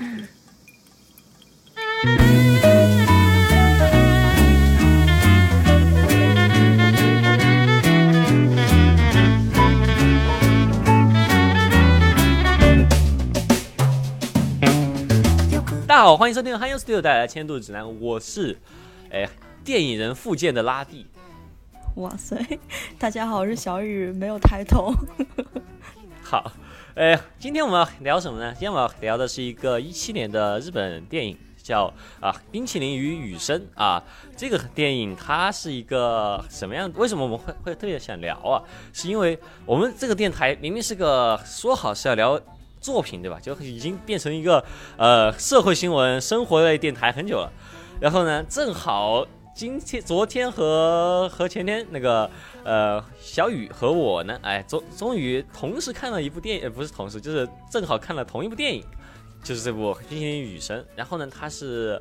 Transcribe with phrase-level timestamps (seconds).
[0.00, 0.06] 大
[15.96, 18.56] 家好，欢迎收听 h i Studio 带来的《千度指南》，我是
[19.10, 19.28] 哎
[19.62, 21.06] 电影人附件的拉蒂。
[21.96, 22.38] 哇塞，
[22.98, 24.94] 大家好，我是小雨，没有抬头。
[26.24, 26.50] 好，
[26.96, 28.50] 哎，今天我们要聊什么呢？
[28.52, 31.84] 今天我们要聊的是一个一七年的日本电影，叫
[32.18, 34.02] 啊《冰淇淋与雨声》啊。
[34.36, 36.90] 这个电影它是一个什么样？
[36.96, 38.60] 为什么我们会会特别想聊啊？
[38.92, 42.40] 是因为我们这个电台明明是个说好是要聊
[42.80, 43.38] 作品，对吧？
[43.40, 44.64] 就已经变成一个
[44.96, 47.52] 呃社会新闻、生活类电台很久了。
[48.00, 49.24] 然后呢，正好。
[49.52, 52.30] 今天、昨天和和前天，那个
[52.64, 58.84] 呃，小雨和我呢，哎，终终于同时看了一部电影，不是同时，就是正好看了同一部电影，
[59.42, 60.78] 就是这部《冰淇淋雨声》。
[60.94, 62.00] 然后呢，它是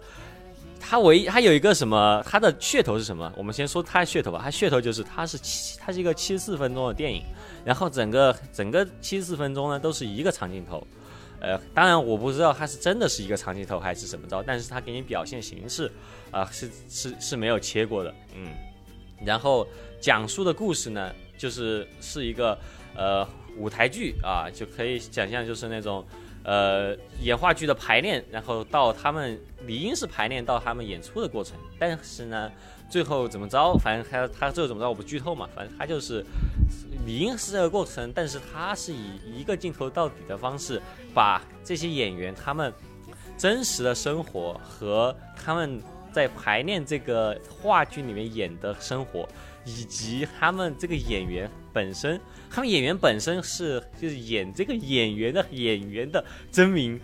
[0.79, 3.32] 它唯一，它有一个什么，它的噱头是什么？
[3.38, 4.41] 我们先说它的噱头吧。
[4.43, 7.23] 它噱头就是它是七，它是一个七十四分钟的电影，
[7.63, 10.85] 然后整个整个七十四分钟呢都是一个长镜头。
[11.41, 15.90] 呃，当然我不知道它是真的是一个长镜头还是怎么着，但是它给你表现形式
[16.32, 18.49] 啊是是是没有切过的，嗯，
[19.25, 19.67] 然后
[19.99, 22.57] 讲述的故事呢，就是是一个
[22.95, 26.05] 呃舞台剧啊，就可以想象就是那种
[26.43, 32.51] 呃演话剧的排练，然后到他们理应是排练到他们演出的过程，但是呢。
[32.89, 33.77] 最后怎么着？
[33.77, 34.89] 反正他他最后怎么着？
[34.89, 35.48] 我不剧透嘛。
[35.55, 36.26] 反正他就是
[37.05, 40.81] 理应是这个过程，但是他是以一个镜头到底的方式，
[41.13, 42.73] 把这些演员他们
[43.37, 45.79] 真实的生活和他们
[46.12, 49.27] 在排练这个话剧里面演的生活，
[49.65, 56.99] 以及他们这个演员本身，他们演员本身是就是演这个演员的演员的真名。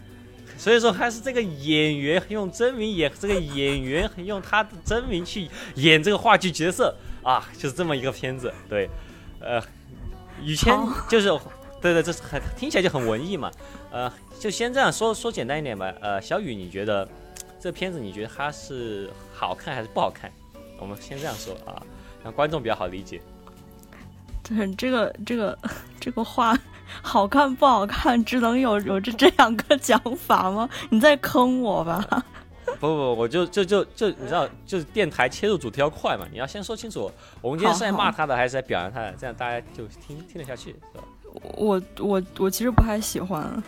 [0.58, 8.53] 所以说，还是这个演员用真名演这个演员，用他的真名去演这个话剧角色啊，就是这么一个片子。
[8.69, 8.90] 对，
[9.41, 9.62] 呃，
[10.41, 10.74] 以前
[11.09, 11.28] 就是，
[11.81, 13.52] 对对，这是很听起来就很文艺嘛。
[13.91, 14.09] 呃，
[14.40, 15.94] 就先这样说说简单一点吧。
[16.00, 17.06] 呃，小雨，你觉得
[17.66, 20.31] 这片子你觉得它是好看还是不好看？
[20.78, 21.81] 我们先这样说啊，
[22.24, 23.20] 让观众比较好理解。
[24.44, 25.58] 对，这个这个
[26.00, 26.56] 这个话。
[27.02, 30.70] 好看不好看，只能有有这这两个讲法吗？
[30.92, 32.24] 你在坑我吧？
[32.80, 37.12] 不不，我就就就就你知道，就是电台切入主题要快嘛，你要先说清楚，
[37.42, 41.03] 我们今天是在骂他的还是在表扬他的，这样大家就听听得下去，是吧？
[41.58, 43.64] 我我我其实不太喜欢。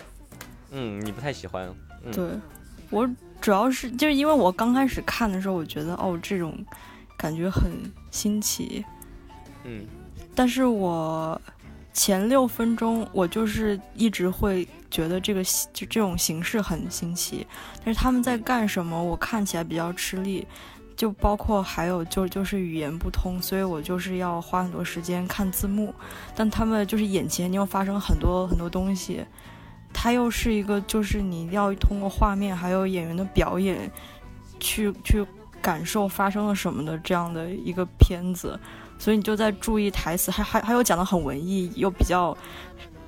[0.69, 1.74] 嗯，你不太喜欢？
[2.14, 2.24] 对，
[2.91, 3.09] 我
[3.41, 6.57] 主要是就是因为我刚开始看的时候，我觉得哦，这种
[7.17, 7.71] 感觉很
[8.11, 8.83] 新奇。
[9.63, 9.85] 嗯，
[10.35, 11.39] 但是我。
[11.93, 15.43] 前六分钟，我就是一直会觉得这个
[15.73, 17.47] 就这种形式很新奇，
[17.83, 20.45] 但是他们在干什么，我看起来比较吃力，
[20.95, 25.91] 就包括还有就就是语言不通，所以我就是要花很多时间看字幕，
[26.35, 29.25] 但他们就是眼前又发生很多很多东西，
[30.00, 33.91] 它又是一个就是你要通过画面还有演员的表演，
[34.59, 35.25] 去去
[35.59, 38.59] 感受发生了什么的这样的一个片子。
[39.00, 42.38] 所以你就在注意台词，还还还有讲的很文艺又比较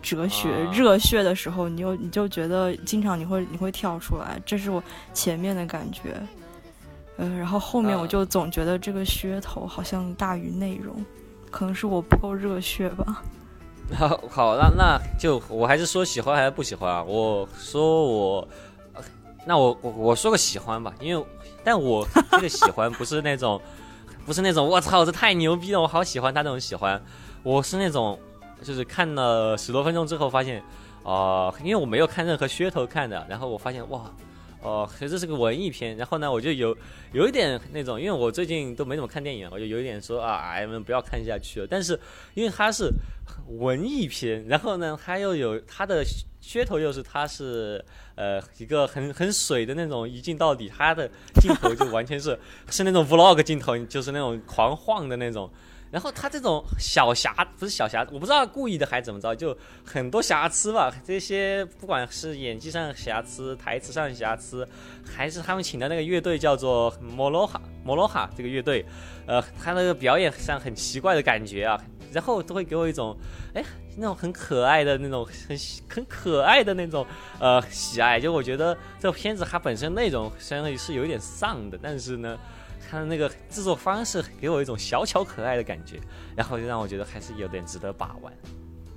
[0.01, 4.83] 哲学热血的时候，你又你就觉得经常你会你会跳出来，这是我
[5.13, 6.19] 前面的感觉，
[7.17, 11.05] 嗯，然后后面我就总觉得这个噱头好像大于内容，
[11.51, 13.21] 可能是我不够热血吧。
[13.95, 17.03] 好， 好，那那就我还是说喜欢还是不喜欢啊？
[17.03, 18.47] 我说我，
[19.45, 21.25] 那我我我说个喜欢吧，因为
[21.63, 23.61] 但我这个喜欢不是那种。
[24.25, 27.01] 不是那种我操，这太牛逼了，我好喜欢他那种喜欢。
[27.41, 28.19] 我是那种，
[28.61, 30.61] 就是看了十多分钟之后发现，
[31.01, 34.01] 哦，因为我没有看任何噱头看的，然后我发现哇，
[34.61, 35.97] 哦，这是个文艺片。
[35.97, 36.75] 然后呢，我就有
[37.13, 41.67] 有一点那种，因为我最近都没怎么看电影，我就有一点说啊，哎们不要看下去了。
[41.67, 41.99] 但是
[42.33, 42.91] 因为它是
[43.59, 46.05] 文艺片，然后呢，它又有它的。
[46.41, 47.83] 噱头又是它是
[48.15, 51.07] 呃一个很很水的那种一镜到底，它的
[51.41, 52.39] 镜头就完全是
[52.71, 55.51] 是那种 vlog 镜头，就是那种狂晃的那种。
[55.91, 60.93] 然后他这种小瑕不是小瑕，我不知道故意的还是怎么着，就很多瑕疵吧。
[61.05, 64.67] 这些不管是演技上瑕疵、台词上瑕疵，
[65.05, 68.85] 还是他们请的那个乐队叫做摩罗哈摩罗哈这个乐队，
[69.25, 71.81] 呃，他那个表演上很奇怪的感觉啊。
[72.11, 73.15] 然后都会给我一种，
[73.53, 73.63] 哎，
[73.95, 75.55] 那种很可爱的那种，很
[75.87, 77.05] 很可爱的那种，
[77.39, 78.19] 呃，喜爱。
[78.19, 82.35] 就我觉得这个片子它本身内容虽然是有点丧的，但是呢，
[82.89, 85.99] 它的那个制作方式给我一种小巧可爱的感觉，
[86.35, 88.33] 然后就让我觉得还是有点值得把玩。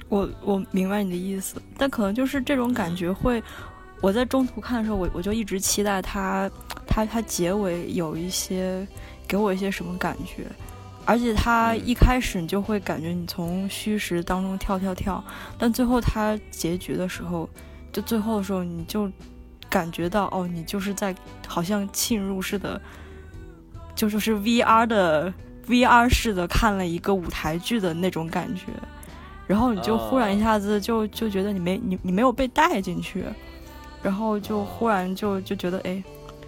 [0.09, 3.43] 我我明白你的意思，但可能就是这种感觉会，
[4.00, 6.50] 我在中途看的时候，我我就一直期待它，
[6.87, 8.87] 它它结尾有一些
[9.27, 10.47] 给我一些什么感觉，
[11.06, 15.23] 而且它一开始你就会感觉你从虚实当中跳跳跳，
[15.59, 17.49] 但最后它结局的时候，
[17.91, 19.11] 就最后的时候你就
[19.71, 21.15] 感觉到哦，你就是在
[21.47, 22.79] 好像浸入似的，
[24.02, 25.32] 就就是 VR 的
[25.69, 28.64] VR 式的看了一个舞台剧的那种感觉，
[29.46, 33.25] 然后你就忽然一下子就就觉得你没你你没有被带进去。
[34.02, 36.02] 然后就忽然就就觉得哎，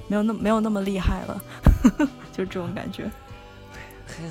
[0.08, 1.40] 没有那没有那么厉害了，
[2.34, 3.08] 就这种感觉。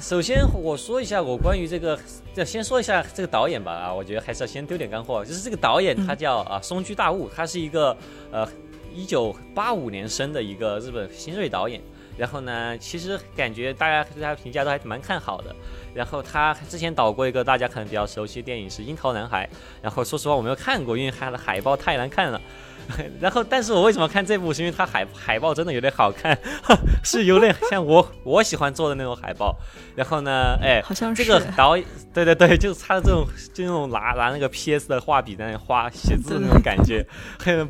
[0.01, 1.97] 首先我说一下我关于这个，
[2.35, 5.23] 要先说一下这个导演吧啊，我觉得还是要先丢点干货。
[5.23, 7.95] 就是这个导演他叫啊松居大悟，他是一个
[8.33, 8.45] 呃
[8.93, 11.79] 一九八五年生的一个日本新锐导演。
[12.18, 15.56] 然后呢，其实感觉大家对他评价都还蛮看好的。
[15.94, 19.48] 然后他之前导过一个大家可能比较熟悉的电影是《樱桃男孩》，
[19.81, 22.42] 然后说实话我没有看过，因为他的海报太难看了。
[23.19, 24.53] 然后，但是我为什么看这部？
[24.53, 26.38] 是因为它海海报真的有点好看，
[27.03, 29.57] 是有点像我 我喜欢做的那种海报。
[29.95, 37.06] 然后呢，哎，好像这个导演，对对对，就是他的这种，就那种拿拿那个 PS 的画笔在那画写字的那种感觉，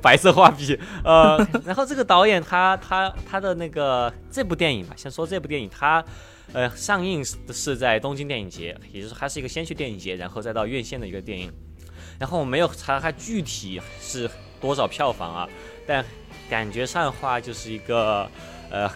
[0.01, 0.80] 白色画笔。
[1.04, 6.04] 呃，然后这个导演他他他的那个这部电影吧，先说这部电影，他
[6.54, 11.51] 呃上映是在东京电影节，也就是它是一个先去电影节，然后再到院线的一个电影。
[12.19, 14.30] 然后我没有查它具体是。
[14.63, 15.50] 多少票房啊？
[15.86, 16.04] 但
[16.50, 18.25] 感觉上的话就是一个，
[18.71, 18.89] 呃，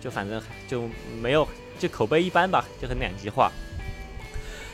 [0.00, 0.88] 就反正就
[1.20, 1.46] 没有，
[1.78, 3.52] 就口碑一般吧，就很两极化。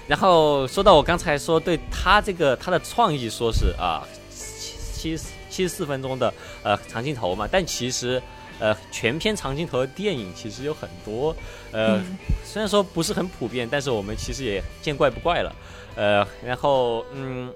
[0.07, 6.33] 然后说到我刚才说对他这个他的创意说是啊，七七七十四分钟的
[6.63, 8.23] 呃长镜头嘛，但其实
[8.61, 11.35] 呃全篇长镜头的电影其实有很多，
[11.73, 12.01] 呃
[12.45, 15.53] 虽然说不是很普遍，但是我们其实也见怪不怪了，
[15.97, 17.53] 呃，然后嗯。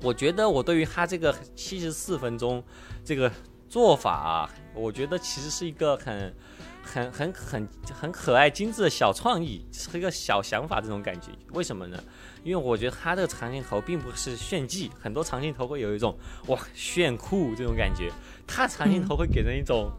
[0.00, 2.62] 我觉得我对于他这个七十四分钟
[3.04, 3.30] 这个
[3.68, 6.34] 做法啊，我觉得其实是一个很、
[6.82, 7.68] 很、很、很、
[8.00, 11.28] 很可爱、精致的小创意，是一个小想法这种感觉。
[11.52, 12.02] 为什么呢？
[12.42, 16.18] 因为我觉得他这个长镜头并不是炫技，很多长镜头会有一种
[16.48, 18.10] 哇炫酷这种感觉，
[18.46, 19.92] 他长镜头会给人一种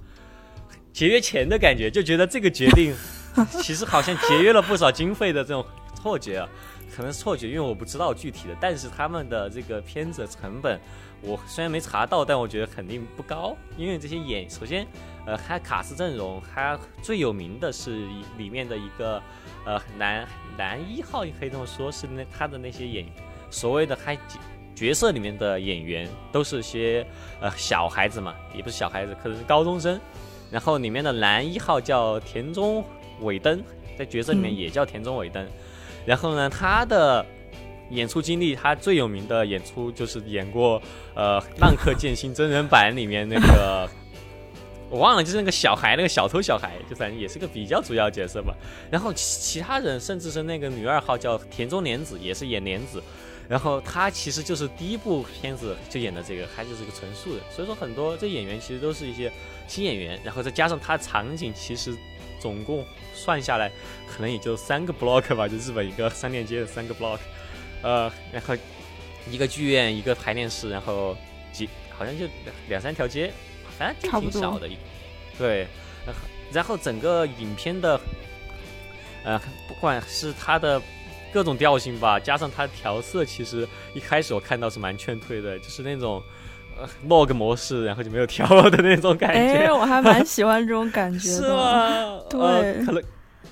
[0.91, 2.93] 节约钱的感觉，就觉得这个决定
[3.61, 6.49] 其实好像节约了不少经费的这种错觉啊。
[6.95, 8.55] 可能是错觉，因为我不知道具体的。
[8.61, 10.79] 但是他们的这个片子成本，
[11.21, 13.55] 我虽然没查到，但我觉得肯定不高。
[13.77, 14.85] 因为这些演，首先，
[15.25, 18.05] 呃，他卡斯阵容，他最有名的是
[18.37, 19.21] 里面的一个，
[19.65, 23.05] 呃，男男一号，也可以这么说，是那他的那些演，
[23.49, 24.15] 所谓的他
[24.75, 27.05] 角色里面的演员，都是些
[27.39, 29.99] 呃小孩子嘛，也不是小孩子，可能是高中生。
[30.51, 32.83] 然后里面的男一号叫田中
[33.21, 33.63] 伟登，
[33.97, 35.47] 在角色里面也叫田中伟登。
[36.05, 37.25] 然后呢，他的
[37.89, 40.81] 演出经历，他最有名的演出就是演过
[41.15, 43.89] 呃《浪客剑心》真人版里面那个，
[44.89, 48.55] 我忘了，就是那个小孩，那个小偷小孩，就反正也是个比较主要角色吧。
[48.91, 53.01] 然后其他人，甚至是那个女二号叫田中莲子，也是演莲子。
[53.50, 57.41] 然后他其实就是第一部片子就演的这个，他就是个纯素人。
[57.51, 59.29] 所以说很多这演员其实都是一些
[59.67, 61.94] 新演员，然后再加上他场景，其实
[62.43, 62.85] 总共。
[63.15, 63.71] 算下来，
[64.09, 67.19] 可能也就三个 block 吧，就日本一个三连街的三个 block，
[67.83, 68.57] 呃，然后
[69.29, 71.15] 一个剧院，一个排练室，然后
[71.53, 72.25] 几好像就
[72.67, 73.31] 两三条街，
[73.77, 74.67] 反正挺少的。
[74.67, 74.75] 一
[75.38, 75.67] 对，
[76.51, 78.01] 然后整个影片的，
[79.23, 80.81] 呃，不管是它的
[81.31, 86.21] 各种调性吧，加上它调色，其实一开始我看到是蛮劝退的，就是那种。
[87.08, 89.65] Log 模式，然后就没有调 的那种感觉。
[89.65, 91.36] 哎，我还蛮喜欢这种感觉的。
[91.36, 92.20] 是吗？
[92.30, 93.03] 对，可能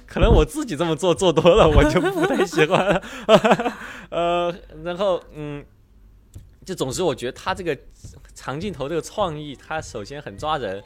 [0.05, 3.01] 可能我自己这么做做多了，我就不太喜欢了。
[4.09, 5.63] 呃，然后嗯，
[6.65, 7.77] 就总之我觉得他这个
[8.33, 10.83] 长镜头这个创意，他首先很抓人，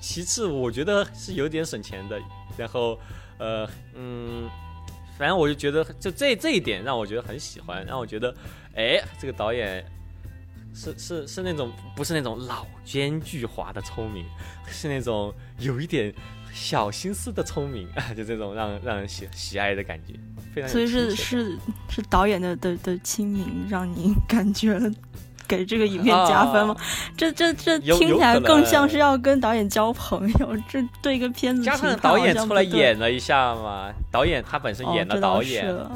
[0.00, 2.20] 其次我觉得是有点省钱的。
[2.56, 2.98] 然后
[3.38, 4.48] 呃嗯，
[5.18, 8.34] 反正我就觉得就这这一点让我觉得很喜欢，让我觉得
[8.74, 9.84] 哎，这个导演。
[10.76, 14.26] 是是是那种不是那种老奸巨猾的聪明，
[14.68, 16.12] 是那种有一点
[16.52, 20.12] 小心思的聪明啊， 就这种让让人喜喜爱的感觉，
[20.54, 20.70] 非常。
[20.70, 21.56] 所以是是
[21.88, 24.78] 是导演的的的亲民，让你 感觉
[25.48, 26.76] 给这个影片加分吗？
[27.16, 35.66] 这这这听起来更像是要跟导演交朋友，这对一个片子加上导演出来演了一下嘛，导演他本身演了导演。
[35.74, 35.90] 哦，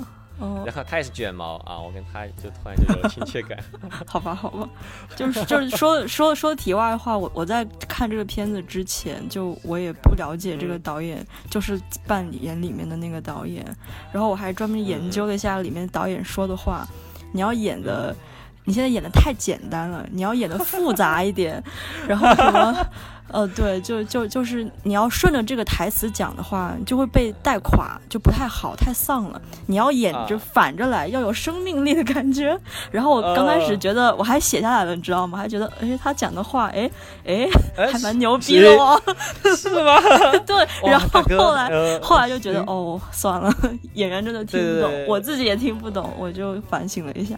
[0.65, 3.59] 然后他也是卷毛啊，我跟他就突然就有了亲切感。
[4.07, 4.69] 好吧，好吧，
[5.15, 13.65] 就是就是说说说题外话，我我在看这个片子之前，就我也不了解这个导演，就是扮演里面的那个导演。
[14.13, 16.87] 然后我还专门研究了一下里面导演说的话，
[17.33, 18.17] 你要演的，
[18.65, 21.63] 你现在演的太简单了，你要演的复杂一点，
[22.09, 22.87] 然后什么。
[23.33, 29.41] 呃，对，就就就是你要顺着这个台词讲的话，就会被带垮，就不太好，太丧了。
[29.67, 32.59] 你要演着反着来，要有生命力的感觉。
[32.91, 35.39] 然后我刚开始觉得我还写下来了，你知道吗？
[35.39, 36.91] 还觉得哎，他讲的话，哎
[37.25, 39.01] 哎，还蛮牛逼的哦，
[39.57, 40.01] 是吗？
[40.47, 40.67] 对。
[40.85, 43.53] 然后后来后来就觉得哦，算了，
[43.95, 47.37] 演员真的听不懂，我自己也听不懂，我就反省了一下。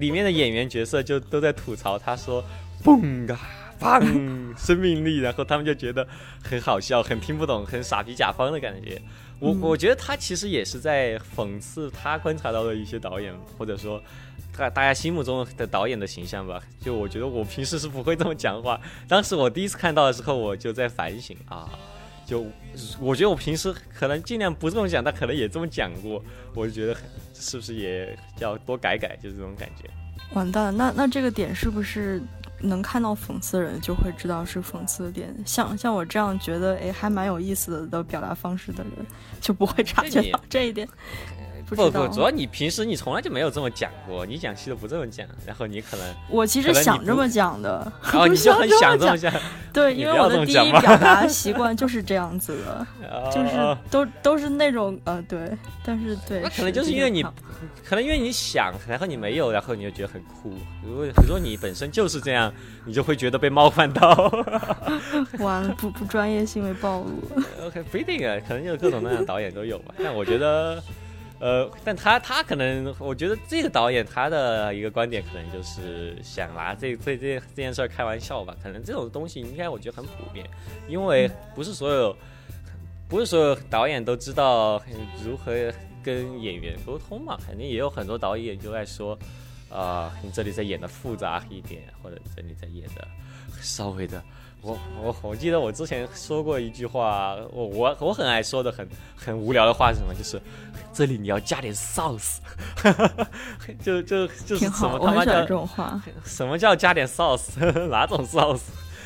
[0.00, 2.42] 里面的演员角色就都在吐槽，他说
[2.82, 3.38] ：“蹦啊。”
[3.82, 4.00] 放
[4.56, 6.06] 生命力，然后他们就觉得
[6.42, 9.02] 很好笑，很听不懂，很傻逼甲方的感觉。
[9.40, 14.00] 我我觉得他其实也是在讽刺他观察到的一些导演，或者说
[14.56, 16.62] 大大家心目中的导演的形象吧。
[16.80, 18.80] 就我觉得我平时是不会这么讲话。
[19.08, 21.68] 当时我第一次看到的时候，我就在反省啊，
[22.24, 22.46] 就
[23.00, 26.22] 我觉得我平时可能尽量不这么讲，但可能也这么讲过。
[26.54, 26.96] 我就觉得
[27.34, 29.90] 是不是也要多改改，就是这种感觉。
[30.34, 32.22] 完蛋，那那这个点是不是？
[32.62, 35.34] 能看到讽刺人，就会知道是讽刺的点。
[35.44, 39.06] 像像我这样觉得，哎，还蛮有意思的的表达方式的人，
[39.40, 40.88] 就不会察觉到这一点。
[41.74, 49.32] 不不，主要你平时你从来就没有这么讲过，你讲戏都不这么讲，然后你可能我其实想这么讲的，哦，你就很想这么讲，
[49.72, 52.86] 对，因为我的第一表达 习惯就是这样子的，
[53.32, 55.50] 就是都都是那种呃，对，
[55.84, 57.22] 但是对，那可能就是因为你，
[57.84, 60.52] 可能因为你想，然后你没有，然后你就觉得很酷。
[60.86, 62.52] 如果如果你本身就是这样，
[62.84, 64.30] 你就会觉得被冒犯到。
[65.38, 67.10] 完了，不不专业性被暴露。
[67.66, 69.94] OK，不一定啊，可能就各种各样的导演都有吧。
[69.98, 70.82] 但我觉得。
[71.42, 78.54] 呃，但他他可能，我觉得这个导演他的一个观点可能就是想拿这这这这件事儿开玩笑吧。
[78.62, 80.48] 可能这种东西应该我觉得很普遍，
[80.86, 82.16] 因为不是所有
[83.08, 84.80] 不是所有导演都知道
[85.24, 85.52] 如何
[86.00, 87.36] 跟演员沟通嘛。
[87.44, 89.18] 肯定也有很多导演就在说，
[89.68, 93.08] 啊，你这里在演的复杂一点，或者这里在演的
[93.60, 94.22] 稍微的。
[94.62, 100.14] 我我我记得我之前说过一句话，我我我很爱说的很很无聊的话是什么？
[100.14, 100.40] 就是
[100.92, 102.36] 这里你要加点 sauce，
[103.82, 106.00] 就就就是什么他妈叫这种话？
[106.24, 107.58] 什么叫加点 sauce？
[107.90, 108.60] 哪种 sauce？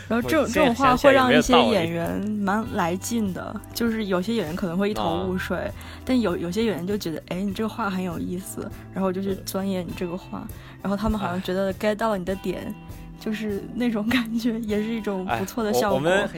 [0.09, 5.69] 然后这种这种话会让一些演员蛮来劲的，就是有些演员可能会一头雾水，
[6.05, 10.47] 但有有些演员就觉得，哎，你这个话很有意思，然后就去钻研你这个话，
[10.83, 12.73] 然后他们好像觉得 get 到了你的点。
[13.19, 15.97] 就是那种感觉，也是一种不错的效果。
[15.97, 16.29] 我们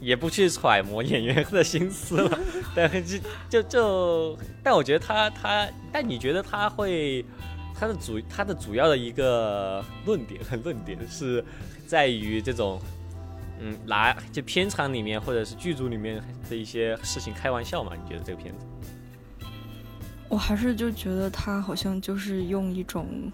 [0.00, 2.40] 也不去揣摩演员的心思了，
[2.74, 7.24] 但就就就，但我觉得他他，但你觉得他会，
[7.72, 11.44] 他的主他的主要的一个论点和 论点是
[11.86, 12.80] 在于这种，
[13.60, 16.20] 嗯，拿就片场里面或者是剧组里面
[16.50, 17.92] 的一些事情开玩笑嘛？
[17.94, 19.46] 你觉得这个片子？
[20.28, 23.30] 我还是就觉得他好像就是用一种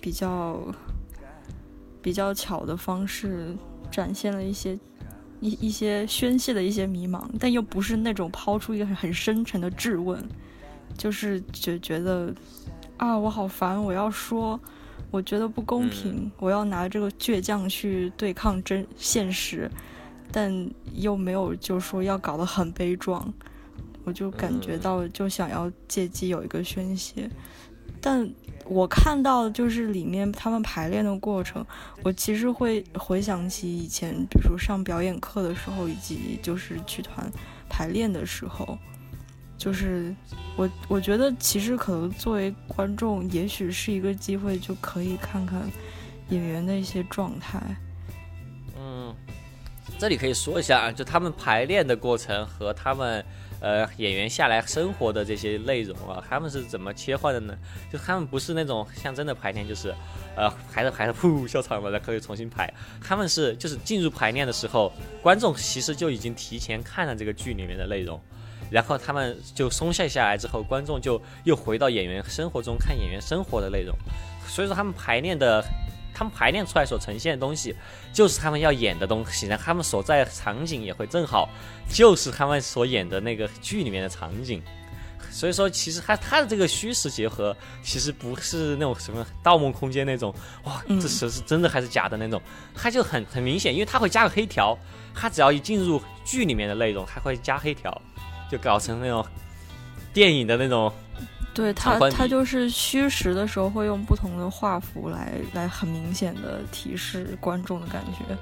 [0.00, 0.60] 比较。
[2.04, 3.56] 比较巧的方式
[3.90, 4.78] 展现了一些
[5.40, 10.22] 一一些宣泄的一些迷茫，但又不是那种抛出一个很深沉的质问，
[10.98, 12.30] 就是觉觉得
[12.98, 14.60] 啊，我好烦，我要说，
[15.10, 19.70] 我觉得不公平，我要拿这个倔强去对抗真现实，
[20.30, 20.52] 但
[20.92, 23.32] 又没有就说要搞得很悲壮，
[24.04, 27.30] 我就感觉到就想要借机有一个宣泄，
[27.98, 28.30] 但。
[28.66, 31.64] 我看到就是里面他们排练的过程，
[32.02, 37.30] 我其实会回想起以前，比如说上表演课的时候，以及就是剧团
[37.68, 38.78] 排练的时候，
[39.58, 40.14] 就是
[40.56, 45.60] 我我觉得其实可能作为观众，也许是一个机会，就可以看看
[46.30, 47.60] 演员的一些状态。
[48.78, 49.14] 嗯，
[49.98, 53.24] 这里可以说一下啊，就他们排练的过程和他们。
[53.64, 57.56] 呃，演员下来生活的这些内容啊，他们是怎么切换的呢？
[57.90, 59.94] 就他们不是那种像真的排练，就是，
[60.36, 62.70] 呃，排着排着噗笑场了，然后可以重新排。
[63.02, 64.92] 他们是就是进入排练的时候，
[65.22, 68.20] 观众其实就已经提前看了这个剧里面的内容，
[68.70, 73.96] 然后他们就松懈下来之后，观众就又回到演员生活中看演员生活的内容。
[74.46, 75.64] 所以说他们排练的。
[76.14, 77.74] 他们排练出来所呈现的东西，
[78.12, 79.46] 就是他们要演的东西。
[79.48, 81.48] 然后他们所在的场景也会正好，
[81.90, 84.62] 就是他们所演的那个剧里面的场景。
[85.30, 92.40] 所以说，其实他他的这个虚实结合，其实不是那种什么《盗梦空间》那种哇，这是是真的还是假的那种。
[92.72, 94.78] 他就很很明显，因为他会加个黑条，
[95.12, 98.00] 他只要一进入剧里面的内容，他会加黑条，
[98.48, 99.26] 就搞成那种
[100.12, 100.92] 电影的那种。
[101.54, 108.36] 对他，他就是虚实的时候会用不同的画幅来来很明显的提示观众的感觉。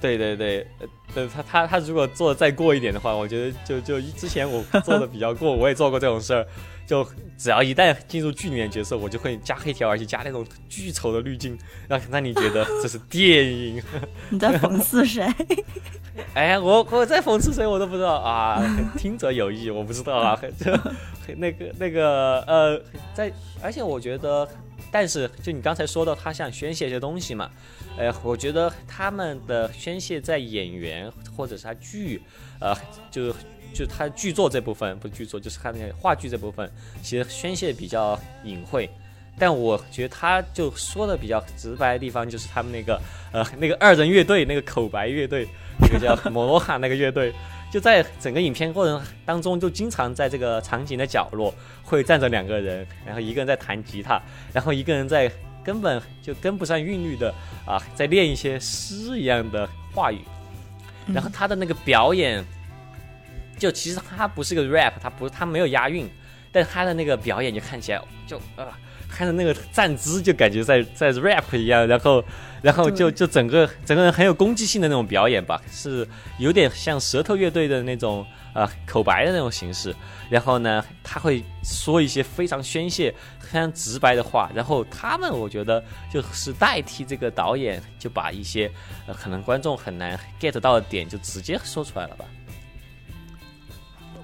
[0.00, 0.66] 对对对，
[1.14, 6.46] 呃，他他他如果做的再过一点的话，我觉得就就之前我做的比较过，我也做过这种事儿，
[6.86, 7.06] 就
[7.38, 13.82] 只要一旦进入剧里面角色，我就会加黑条，而且加那种巨丑的滤镜，让让你觉得这是电影。
[14.30, 15.26] 你在讽刺谁？
[16.34, 18.62] 哎，我我在讽刺谁我都不知道啊，
[18.98, 20.72] 听者有意，我不知道啊，就
[21.36, 22.80] 那个那个呃，
[23.14, 24.48] 在而且我觉得。
[24.88, 27.50] 但是，就你刚才说到他想宣泄一些东西嘛，
[27.98, 32.20] 呃，我觉得他们的宣泄在演员或者是他剧，
[32.60, 32.74] 呃，
[33.10, 33.32] 就
[33.72, 36.70] 就他剧作这部分不是剧作，就是他那个话剧这部分，
[37.02, 38.88] 其实宣泄比较隐晦。
[39.38, 42.98] 但我觉得他就说的比较直白的地方，就是他们那个
[43.32, 45.46] 呃那个二人乐队，那个口白乐队，
[45.78, 47.32] 那个叫摩罗哈那个乐队。
[47.70, 54.22] 就在整个影片过程当中，就经常在这个场景的角落会站着两个人，然后一个人在弹吉他，
[54.54, 55.30] 然后一个人在
[55.66, 57.34] 根本就跟不上韵律的
[57.66, 60.20] 啊，在练一些诗一样的话语。
[61.12, 62.44] 然后他的那个表演，
[63.58, 66.08] 就其实他不是个 rap，他不他没有押韵，
[66.52, 68.78] 但他的那个表演就看起来就啊。
[69.08, 72.22] 他的那个站姿，就感觉在在 rap 一样，然后，
[72.62, 76.06] 然后就就整个整个人很有攻击性的那种表演吧，是
[76.38, 79.94] 有点像舌头乐队的那种呃口白的那种形式。
[80.28, 84.50] 然后呢，他会说一些非常宣泄、非常直白的话。
[84.54, 85.82] 然后他们，我觉得
[86.12, 88.70] 就是代替这个导演，就把一些
[89.06, 92.24] 呃可能观众很难 get 到的点，就直接说出来了吧。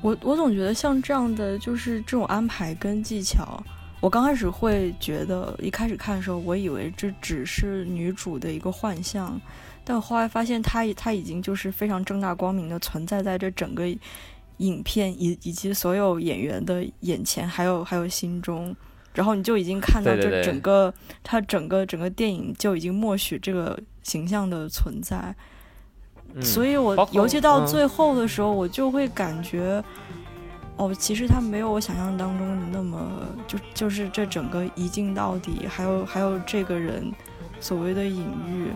[0.00, 3.62] 我我总觉得像这样的就是这种安排跟技巧。
[4.02, 9.40] 我刚开始会觉得，一开始看的时候，我以为这只是女主的一个幻象，
[9.84, 13.84] 但我后来发现，她她已经就是非常正大光明的存在在这整个
[14.56, 18.74] 影片以以及所有演员的眼前，还有还有心中，
[19.14, 20.92] 然后你就已经看到这整个
[21.22, 25.32] 他整个整个电影就已经默许这个形象的存在，
[26.40, 29.80] 所以我尤其到最后的时候，我就会感觉。
[30.76, 32.98] 哦，其实它没有我想象当中的那么
[33.46, 37.12] 就就是这整个一镜到底，还有还有这个人
[37.60, 38.68] 所谓的隐喻，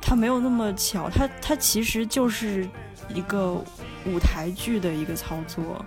[0.00, 2.68] 它没有那么巧，它它其实就是
[3.08, 3.54] 一个
[4.04, 5.82] 舞台剧的一个操作，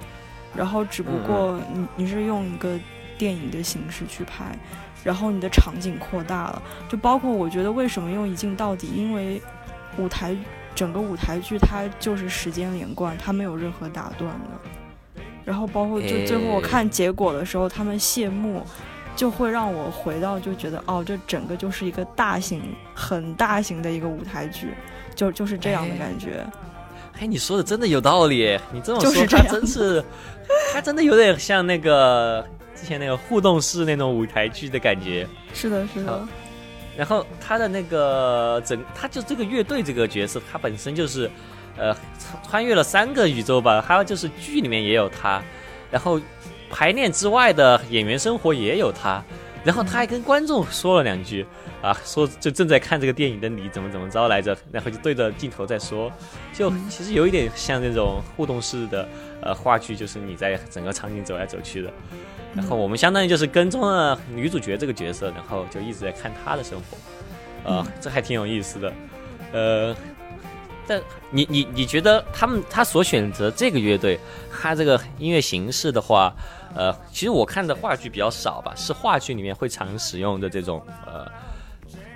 [0.55, 2.79] 然后只不过你你是用一个
[3.17, 4.57] 电影的形式去拍，
[5.03, 9.39] 然后你的场景扩大了，就包括我觉得为什么用一镜到底，因为
[9.97, 10.35] 舞台
[10.73, 14.80] 整个舞台剧它就是时间连贯，它没有任何打断的。
[15.43, 18.63] 然后包括就最后我看结果的时候，他们谢幕，
[19.15, 22.61] 就会让我回到就觉得哦，这整个就是一个大型、
[22.93, 24.69] 很大型的一个舞台剧，
[25.15, 26.45] 就就是这样的感觉。
[27.19, 30.03] 哎，你说的真的有道理，你这么说， 它真是，
[30.73, 35.27] 他真的有点像那个之前那个互动式那种舞台剧的感觉。
[35.53, 36.27] 是的，是的。
[36.95, 41.29] 然后他的那个整，他就这个乐队这个角色，他本身就是。
[41.77, 41.95] 呃，
[42.47, 45.41] 穿越了三个宇宙吧，还有就是剧里面也有他，
[45.89, 46.19] 然后
[46.69, 49.23] 排练之外的演员生活也有他，
[49.63, 51.45] 然后他还跟观众说了两句
[51.81, 56.11] 啊，说就正在看这个电影的你怎么怎么着来着，然后就对着镜头在说，
[56.53, 59.07] 就其实有一点像那种互动式的
[59.41, 61.91] 呃话剧，就是你在整个场景走来走去的，
[62.53, 66.97] 然后我们相当于就是跟踪了女主角这个角色，然后就一直在看她的生活，
[67.63, 68.93] 呃，这还挺有意思的，
[69.53, 69.95] 呃。
[70.87, 74.19] 但你你你觉得他们他所选择这个乐队，
[74.51, 76.33] 他这个音乐形式的话，
[76.75, 81.25] 呃，其实我看的话剧比较少吧，是话剧里面会常使用的这种呃，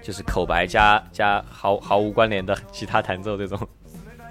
[0.01, 3.59] 就是口白加加毫毫无关联的吉他弹奏这种，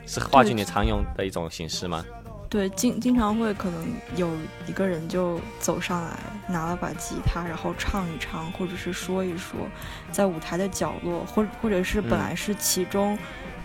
[0.06, 2.04] 是话剧里常用的一种形式吗？
[2.50, 4.28] 对，经经常会可能有
[4.66, 6.16] 一个人就走上来
[6.46, 9.58] 拿了把吉他，然后唱一唱，或者是说一说，
[10.12, 13.16] 在舞台的角落，或或者是本来是其中。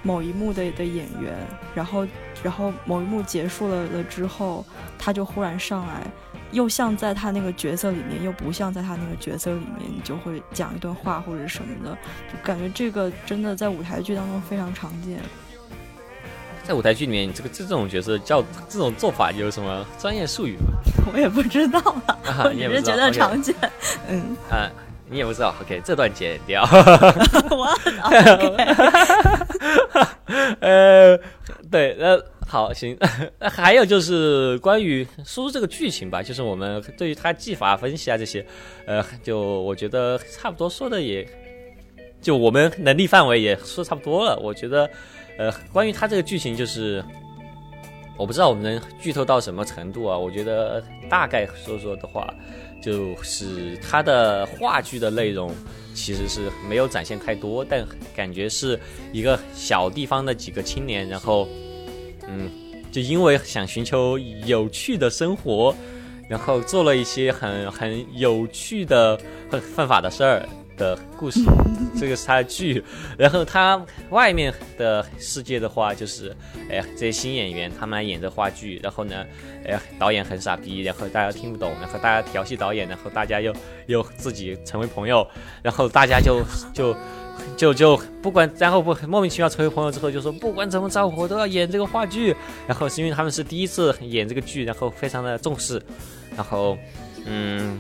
[0.02, 1.34] 某一幕的的演员，
[1.76, 2.08] 然后，
[2.42, 4.66] 然后某一幕结束了了之后，
[4.98, 6.08] 他就忽然上来，
[6.52, 11.92] 又像在他那个角色里面，又不像在他那个角色里面，你就会讲一段话或者什么的，
[12.32, 15.20] 就感觉这个真的在舞台剧当中非常常见。
[16.64, 20.80] 在舞台剧里面，这个这这种角色叫这种做法有什么专业术语吗？
[21.12, 21.80] 我也不知道
[22.26, 23.54] 啊，我只是觉得常见。
[24.08, 24.70] 嗯啊。
[25.12, 26.62] 你也不知道，OK，这段剪掉。
[27.50, 27.68] 我
[30.62, 31.18] 呃，
[31.72, 32.98] 对，呃，好，行。
[33.40, 38.46] 还有就是关于说这个剧情吧，就是我们对于它技法分析啊这些，
[38.86, 41.28] 呃，就我觉得差不多说的也，
[42.22, 44.38] 就我们能力范围也说差不多了。
[44.40, 44.90] 我觉得，
[45.38, 47.04] 呃，关于它这个剧情就是，
[48.18, 50.18] 我不知道我们能剧透到什么程度啊？
[50.18, 52.34] 我觉得大概说说的话，
[52.82, 55.54] 就是它的话剧的内容
[56.00, 57.86] 其实是没有展现太多，但
[58.16, 58.80] 感觉是
[59.12, 61.48] 一个小地方的几个青年，然后，
[62.28, 62.50] 嗯，
[62.92, 65.76] 就因为想寻求有趣的生活，
[66.30, 70.48] 然后做了一些很很有趣的犯犯法的事儿。
[70.80, 71.42] 的故事，
[72.00, 72.84] 这个是他的剧，
[73.18, 76.36] 然后他外面的世界的话，就是，
[76.72, 79.24] 哎呀，这些新演员他们来演这话剧，然后呢，
[79.66, 83.54] 哎呀，导演很傻逼，然后大家听不懂，然后大家调戏导演，然后大家又
[83.86, 85.28] 又自己成为朋友，
[85.62, 86.42] 然后大家就
[86.74, 86.96] 就
[87.58, 95.82] 就就不管，然后不莫名其妙成为朋友之后，就说不管怎么着我都要演这个话剧，然后是因为他们是第一次演这个剧，然后非常的重视，
[96.36, 96.78] 然后
[97.26, 97.80] 嗯。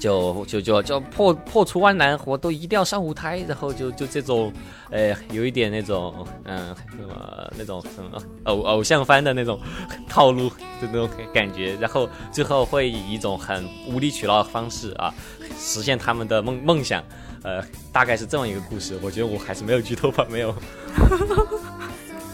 [0.00, 4.50] 就就就就破破除万难，我都一定要上舞台，然后就就这种，
[4.90, 9.60] 呃，有一点那种，嗯，什么那种什么偶偶像番的那种
[10.08, 15.12] 套路的那种感觉，然后最后会以一种很无理取闹的方式啊，
[15.58, 17.04] 实现他们的梦梦想，
[17.42, 18.98] 呃，大概是这么一个故事。
[19.02, 20.54] 我觉得我还是没有剧透吧，没有。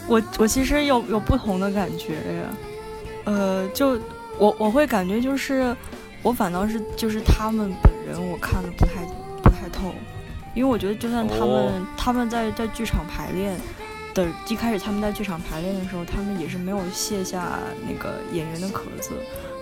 [0.06, 2.56] 我我其实有有不同的感觉呀，
[3.24, 3.98] 呃，就
[4.38, 5.76] 我我会感觉就是。
[6.26, 9.04] 我反倒是就是他们本人，我看的不太
[9.40, 9.94] 不太透，
[10.56, 13.56] 因为我觉得就算他们他们在在剧场排练
[14.12, 19.12] 的，一开始他们在剧场排练的时候，他们也是没有卸下那个演员的壳子，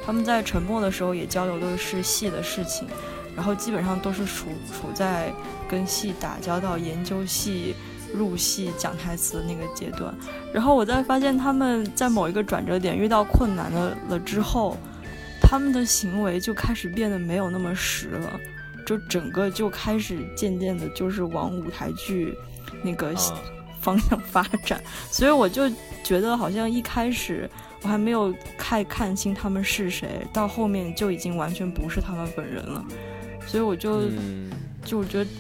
[0.07, 2.89] 他们在沉默的时候也交流的是戏的事情，
[3.37, 5.31] 然后基本上都是处处在
[5.69, 7.75] 跟戏打交道、研究戏、
[8.15, 10.15] 入戏、讲台词的那个阶段，
[10.51, 14.79] 然后我在发现他们在某一个转折点遇到困难了了之后。
[15.55, 18.41] 他们的行为就开始变得没有那么实了，
[18.85, 22.37] 就整个就开始渐渐的，就是往舞台剧
[22.83, 23.15] 那个
[23.81, 24.83] 方向发展。
[25.13, 25.71] 所以我就
[26.03, 27.49] 觉得，好像一开始
[27.83, 32.85] 我还没有太看清他们是谁，到后面就已经完全不是他们本人了。
[33.47, 34.09] 所以我就
[34.85, 35.31] 就我觉得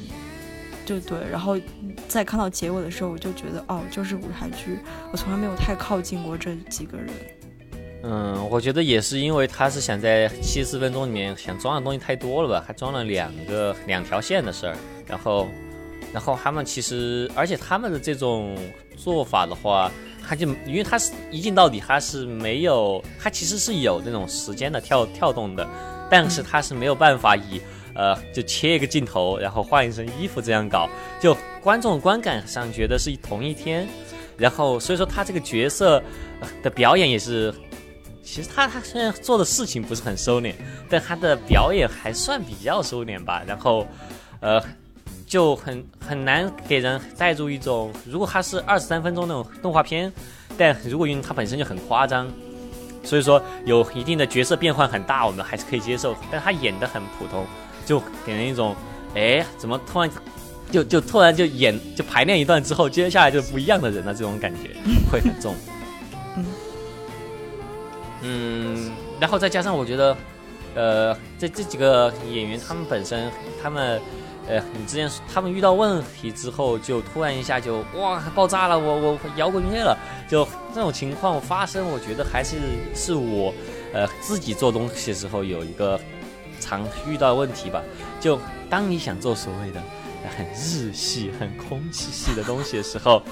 [0.86, 1.58] 就对，然后
[2.06, 4.78] 再看到结尾的时候，我就觉得哦，就是舞台剧。
[5.10, 7.08] 我从来没有太靠近过这几个人。
[8.06, 15.48] 嗯，我觉得也是因为他是想在七十四分钟里面想装的东西太多了吧，还装了两个两条线的事儿，然后，
[16.12, 18.54] 然后他们其实，而且他们的这种
[18.94, 19.90] 做法的话，
[20.22, 25.66] 他就因为他是一镜到底，他是没有，他其实是有那种时间的跳跳动的，
[26.10, 27.58] 但是他是没有办法以
[27.94, 33.88] 呃就切一个镜头，然后换一身衣服这样搞，就观众观感上觉得是同一天，
[34.36, 36.02] 然后所以说他这个角色
[36.62, 37.50] 的表演也是。
[38.24, 40.54] 其实他他虽然做的事情不是很收敛，
[40.88, 43.42] 但他的表演还算比较收敛吧。
[43.46, 43.86] 然后，
[44.40, 44.60] 呃，
[45.26, 50.10] 就很很难给人带入一种，如果他是二十三分钟那种动画片，
[50.56, 52.26] 但如果因为他本身就很夸张，
[53.02, 56.16] 所以说有一定的角色变换很大，我们还是可以接受。
[56.32, 57.46] 但他演的很普通，
[57.84, 58.74] 就给人一种，
[59.14, 60.10] 哎，怎么突然
[60.72, 64.70] 就就突然就演就排练一段之后，接下来就不一样的人了，这种感觉
[65.12, 65.54] 会很重。
[68.26, 70.16] 嗯，然后再加上我觉得，
[70.74, 73.30] 呃，这这几个演员他们本身，
[73.62, 74.00] 他们，
[74.48, 79.94] 呃，你之前他们遇到问题之后，就突然一下就哇爆炸了，我我摇滚乐了，
[80.26, 82.56] 就这种情况发生，我觉得还是
[82.94, 83.52] 是我，
[83.92, 86.00] 呃，自己做东西的时候有一个
[86.60, 87.82] 常遇到问题吧。
[88.18, 89.82] 就当你想做所谓的
[90.34, 93.22] 很日系、很空气系的东西的时候。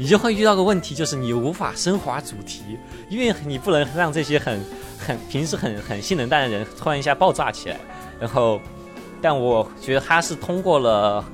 [0.00, 2.78] 你就会遇到个问题，就是你无法升华主题，
[3.10, 4.64] 因为你不能让这些很
[4.96, 7.76] 很平时很很性冷淡的人突然一下爆炸起来。
[8.20, 8.60] 然后，
[9.20, 11.24] 但我觉得他是通过了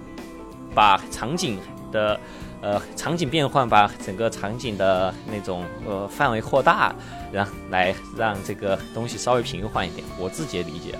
[0.74, 1.58] 把场景
[1.92, 2.18] 的
[2.62, 6.94] 呃场景变换，把整个场景的那种呃范围扩大，
[7.30, 10.06] 然后来让这个东西稍微平缓一点。
[10.18, 10.98] 我自己的理解。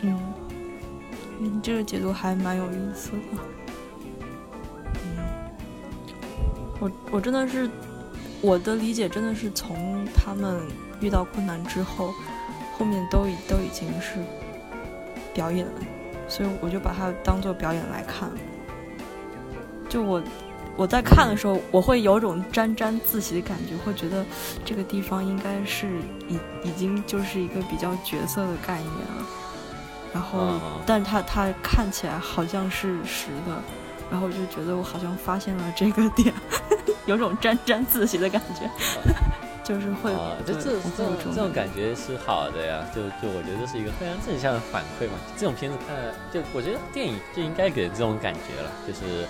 [0.00, 0.18] 嗯，
[1.38, 3.61] 你这个解读还蛮有意思的。
[6.82, 7.70] 我我真的是，
[8.40, 10.60] 我的理解真的是从他们
[11.00, 12.12] 遇到困难之后，
[12.76, 14.18] 后面都已都已经是
[15.32, 15.72] 表演了，
[16.26, 18.28] 所以我就把它当做表演来看。
[19.88, 20.20] 就我
[20.76, 24.26] 我在看的时候，我会有种沾沾自喜的感觉，会觉得
[24.64, 25.86] 这个地方应该是
[26.26, 29.26] 已已经就是一个比较角色的概念了。
[30.12, 33.62] 然后，但是它它看起来好像是实的。
[34.10, 36.34] 然后我就觉得我好像发现了这个点，
[37.06, 38.68] 有种沾沾自喜的感觉，
[39.64, 40.12] 就是会，
[40.46, 40.60] 这这
[40.96, 45.14] 这种这种感觉是好的呀，就就我觉得是一个非常正向的反馈嘛。
[45.36, 45.96] 这种片子看，
[46.32, 49.26] 就我觉得电影就应该给这种感觉了，就是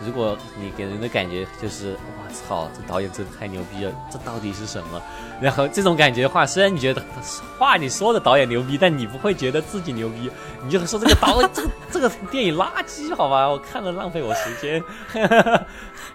[0.00, 5.00] 如果你给人的感觉就是我操，这导演真的太牛逼了，这到底是什么？
[5.40, 7.02] 然后这种感觉的话，虽然你觉得
[7.58, 10.30] 话你说的导演牛逼，但你不会觉得自己牛逼，
[10.64, 13.48] 你就说这个导演 这这个电影垃圾，好吧？
[13.48, 14.82] 我看了浪费我时间。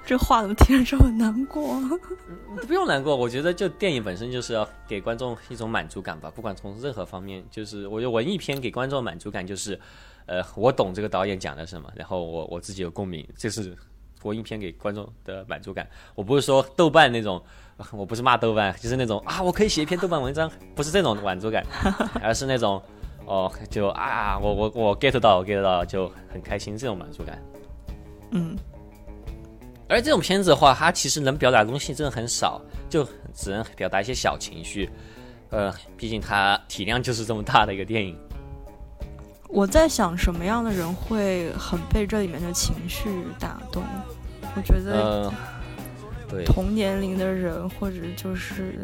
[0.06, 1.80] 这话怎么听着这么难过？
[2.68, 9.80] 不用难过，我觉得就电影本身就是要给观众一种满足感吧，不管从任何方面，就是我觉得文艺片给观众满足感就是。
[10.30, 13.76] 呃，我懂这个导演讲的什么，然后我我自己有共鸣，这是
[14.22, 15.90] 国影片给观众的满足感。
[16.14, 17.42] 我不是说豆瓣那种，
[17.92, 21.66] 我不是骂豆瓣，就是那种啊，我可以写一篇豆瓣文章，不是这种满足感，
[22.22, 22.80] 而是那种
[23.26, 27.42] 哦，就啊，我我我 get 到我，get 到就很开心这种满足感。
[28.30, 28.56] 嗯，
[29.88, 34.88] 而这种片子的话，它其实能表达的东西真的很少，就只能表达一些小情绪。
[35.50, 38.16] 呃，毕竟它体量就是这么大的一个电影。
[39.50, 43.10] 我在想，什么样的人会很被这里面的情绪
[43.40, 43.84] 打动？
[44.56, 45.32] 我觉得，
[46.30, 48.80] 对同年龄的人，或者就是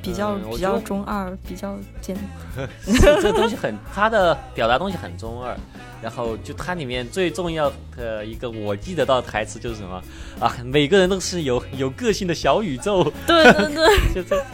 [0.00, 2.16] 比较比较中二，比较简，
[3.20, 5.56] 这东西很，他的表达东西很中二。
[6.02, 10.02] 然后就它里面最重要的一个我记得到台词就是什么
[10.40, 13.04] 啊，每个人都是有有个性的小宇宙。
[13.24, 14.44] 对对对， 就这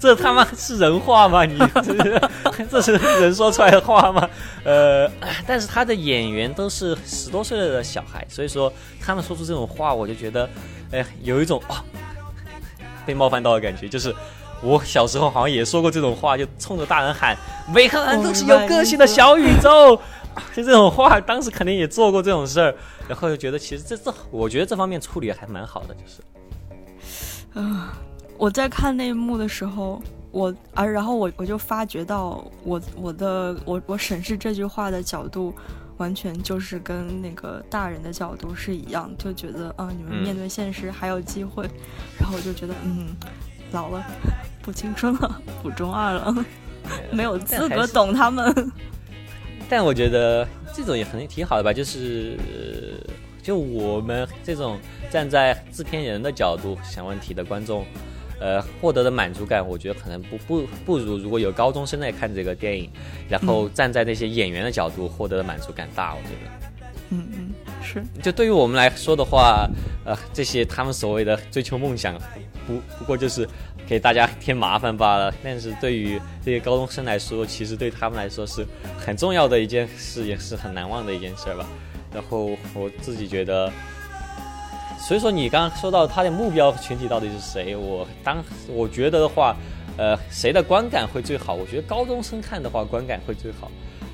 [0.00, 1.44] 这他妈是人话吗？
[1.44, 1.58] 你
[2.70, 4.26] 这是人说出来的话吗？
[4.64, 5.06] 呃，
[5.46, 10.48] 但是他的演员都是十多岁的小孩，所以说他们说出这种话，我就觉得，
[10.90, 11.84] 哎，有一种啊
[13.04, 13.86] 被冒犯到的感觉。
[13.86, 14.14] 就是
[14.62, 17.36] 我小时候好像也说过这种话，就冲着大人喊，
[17.74, 20.00] 每个人都是有个性的小宇宙。
[20.54, 22.74] 就这种话，当时肯定也做过这种事儿，
[23.08, 26.22] 然后就觉得其实这这，我觉得这方面处理还蛮好的，就是，
[27.58, 27.94] 啊，
[28.36, 35.54] 我在看那一幕的时候，我啊，然后我我就发觉到，我我的我我审视这句话的角度，
[35.98, 41.68] 完全就是跟那个大人的角度是一样，就觉得啊，你们面对现实还有机会，
[42.18, 43.14] 然后我就觉得嗯，
[43.72, 44.04] 老了，
[44.62, 46.44] 不青春了，不中二了，
[47.12, 48.72] 没有资格懂他们。
[49.68, 52.36] 但我觉得这种也很挺好的吧，就是
[53.42, 54.78] 就我们这种
[55.10, 57.84] 站在制片人的角度想问题的观众，
[58.40, 62.90] 呃，获得的满足感，我觉得可能不不不如如果有高中生来看这个电影，
[63.28, 66.14] 然后站在那些演员的角度获得的满足感大。
[66.14, 66.50] 我觉得，
[67.10, 67.50] 嗯嗯，
[67.82, 68.02] 是。
[68.22, 69.68] 就对于我们来说的话，
[70.04, 72.18] 呃，这些他们所谓的追求梦想，
[72.66, 73.48] 不不过就是。
[73.86, 78.66] 给大家添麻烦罢了，但是对于这些高中生来说，其实对他们来说是
[78.98, 81.66] 很重要的一件事，也是很难忘的一件事吧。
[82.12, 83.70] 然后我自己觉得，
[84.98, 89.56] 所以说你刚刚说到他的目标群体到底是谁，我当我觉得的话，
[89.96, 91.54] 呃，谁的观感会最好？
[91.54, 93.70] 我觉得高中生看的话，观感会最好。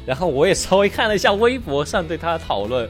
[0.06, 2.88] 然后我也稍微看了一下微博上对他的讨论。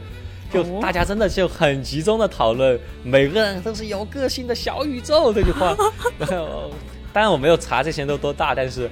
[0.51, 5.75] 就大家真的就很集中的讨论，每个人都是有个性的小宇宙这句话。
[6.19, 6.71] 然后，
[7.13, 8.89] 当然我没有查这些都多大，但是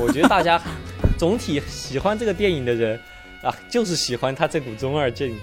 [0.00, 0.60] 我觉得大家
[1.18, 2.98] 总体喜欢这个电影的人
[3.42, 5.36] 啊，就是喜欢他这股中二劲，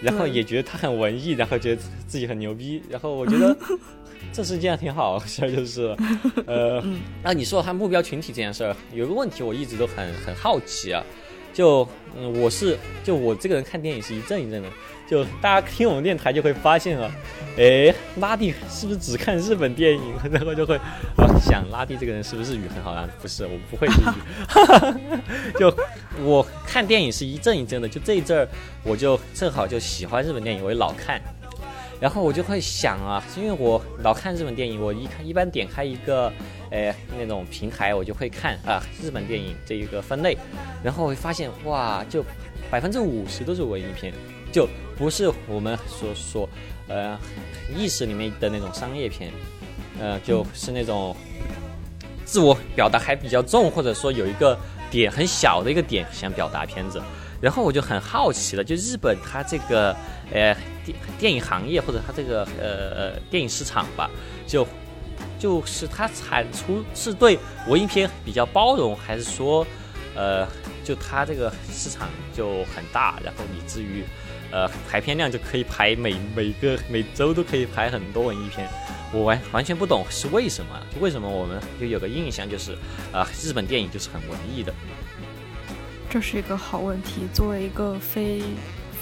[0.00, 2.82] 然后也觉得他很文艺，然后觉得自己很牛逼。
[2.88, 3.56] 然后我觉得
[4.32, 5.96] 这是件挺好的事儿，就是
[6.46, 6.82] 呃，
[7.22, 11.02] 那你说他目标群体这件事儿，有个问题我一直都很很好奇啊。
[11.52, 11.86] 就
[12.16, 14.68] 嗯，我是就我这个人看电影是一阵一阵的。
[15.10, 17.10] 就大家听我们电台就会发现啊，
[17.58, 20.14] 哎，拉蒂是不是只看日本电影？
[20.30, 20.76] 然后就会
[21.16, 23.06] 啊想拉蒂这个人是不是日语很好啊？
[23.20, 25.52] 不是，我不会日语。
[25.58, 25.74] 就
[26.24, 27.86] 我看电影是一阵一阵的。
[27.86, 28.48] 就这一阵儿，
[28.84, 31.20] 我就正好就喜欢日本电影，我也老看。
[32.02, 36.30] 然后我就会想啊，因为我老看日本电影，我一看一般点开一个。
[36.74, 40.34] 呃，那种平台我就会看啊，日本电影这一个分类，
[40.82, 42.24] 然后会发现哇，就
[42.70, 44.10] 百分之五十都是文艺片，
[44.50, 46.48] 就不是我们所说
[46.88, 47.18] 呃
[47.76, 49.30] 意识里面的那种商业片，
[50.00, 51.14] 呃，就是那种
[52.24, 54.58] 自我表达还比较重，或者说有一个
[54.90, 57.02] 点很小的一个点想表达片子，
[57.38, 59.94] 然后我就很好奇了，就日本它这个
[60.32, 64.10] 呃电电影行业或者它这个呃呃电影市场吧，
[64.46, 64.66] 就。
[65.38, 69.66] 就是它产出是对文艺片比较包容，还是说，
[70.14, 70.46] 呃，
[70.84, 74.04] 就它这个市场就很大，然后以至于，
[74.52, 78.68] 呃，排片量就可以排每每个每周都可以排很多文艺片，
[79.12, 80.80] 我完完全不懂是为什么？
[80.94, 82.76] 就为什么我们就有个印象就是，
[83.12, 84.72] 啊，日本电影就是很文艺的？
[86.08, 87.26] 这是一个好问题。
[87.32, 88.42] 作为一个非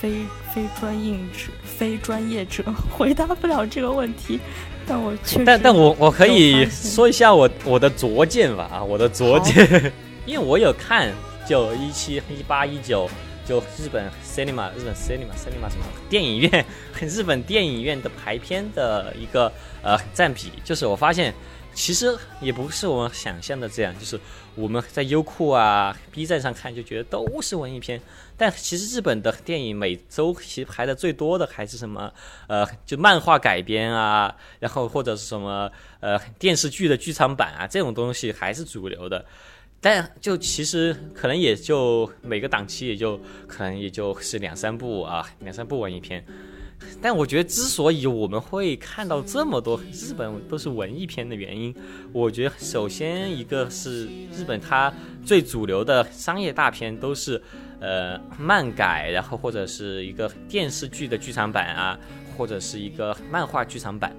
[0.01, 4.41] 非非专业者，非专业者，回答不了这个问题。
[4.87, 9.93] 但我确但但我我可以说一下我我的拙见吧啊，我的拙见，
[10.25, 11.13] 因为我有看
[11.47, 13.09] 就一七一八一九
[13.45, 16.65] 就日本 cinema 日本 cinema cinema 什么电影院，
[17.03, 21.33] 日本电影院的排片的一个呃占比，就是我发现
[21.75, 24.19] 其实也不是我们想象的这样，就是
[24.55, 28.01] 我们在优酷啊、B 站上看就觉得都是文艺片，
[28.37, 32.13] 但其实日本的电影每周其实排的最多的还是什么
[32.47, 39.25] 呃就漫画改编啊，然后或者是什么呃电视剧的剧场版啊这种东西还是主流的。
[39.81, 46.23] 但就其实可能也就每个档期也就可能也就是两三部啊，两三部文艺片。
[47.03, 51.75] 但我觉得之所以我们会看到这么多日本都是文艺片的原因，
[52.13, 54.93] 我觉得首先一个是日本它
[55.25, 57.41] 最主流的商业大片都是
[57.81, 61.99] 呃漫改，然后或者是一个电视剧的剧场版啊，
[62.37, 64.15] 或者是一个漫画剧场版。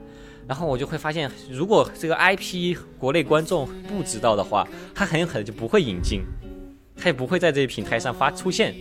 [0.47, 6.23] 然后我就会发现，如果这个 IP 国内观众不知道的话，它很有可能就不会引进，
[6.97, 8.75] 它也不会在这些平台上发出现。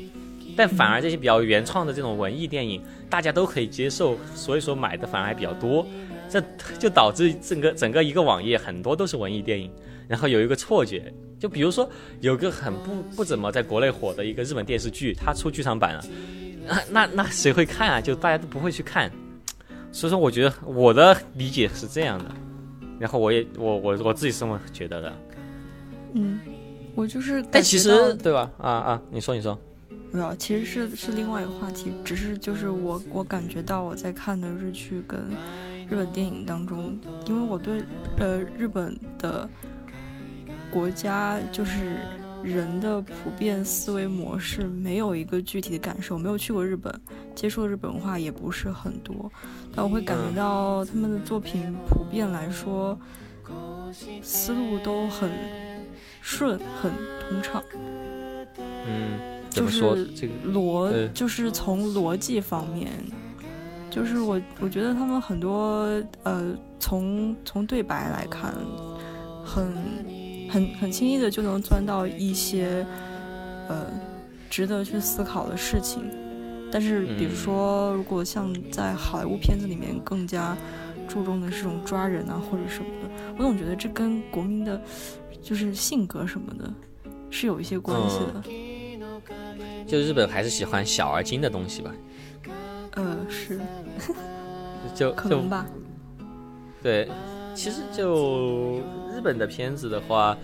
[0.56, 5.84] 但反而这些比较原创的这种文艺电影，大家都可以接受，所以说买的反而还比较多。
[6.30, 6.40] 这
[6.78, 9.68] 就导致整个整个一个网页很多都是文艺电影，
[10.06, 16.04] 然后有一个错觉，就比如说有个很不不怎么在国内火的一个日本电视剧，它出剧场版了，
[16.68, 18.00] 那那那谁会看啊？
[18.00, 19.10] 就大家都不会去看。
[19.90, 22.30] 所以说，我觉得我的理解是这样的，
[23.00, 25.12] 然后我也我我我自己是这么觉得的。
[26.14, 26.38] 嗯，
[26.94, 28.48] 我就是，但其实对吧？
[28.56, 29.58] 啊啊，你说你说，
[30.12, 35.20] 没有，其实是是另外一个话题，只是就是我我感觉到我在看的日剧跟
[35.88, 37.82] 日本电影当中，因为我对
[38.18, 39.48] 呃日本的
[40.70, 41.96] 国家就是。
[42.42, 46.90] 人的普遍思维模式没有一个具体的感受，没有去过日本，
[47.34, 49.30] 接触的日本文化也不是很多，
[49.76, 52.98] 但我会感觉到他们的作品普遍来说
[54.22, 55.30] 思路都很
[56.22, 56.90] 顺，很
[57.28, 57.62] 通畅。
[58.56, 59.20] 嗯，
[59.50, 59.84] 就是
[60.46, 62.90] 逻，就是从逻辑方面，
[63.90, 65.86] 就是我我觉得他们很多
[66.22, 68.54] 呃，从从对白来看，
[69.44, 69.74] 很。
[70.52, 72.84] 很很轻易的就能钻到一些，
[73.68, 73.86] 呃，
[74.50, 76.02] 值得去思考的事情。
[76.72, 80.56] 但是，比如说，如果像在好莱坞片子里面更加
[81.06, 83.08] 注重的是这种抓人啊或者什么的，
[83.38, 84.82] 我总觉得这跟国民的，
[85.40, 86.68] 就是性格什么的，
[87.30, 88.42] 是有一些关系的。
[89.86, 91.92] 就日本还是喜欢小而精的东西吧？
[92.92, 93.60] 呃，是，
[94.94, 95.66] 就可能吧。
[96.82, 97.08] 对，
[97.54, 98.80] 其实就。
[99.12, 100.34] 日本的片子的话，